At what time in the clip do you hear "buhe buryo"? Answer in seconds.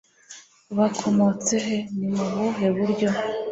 2.33-3.09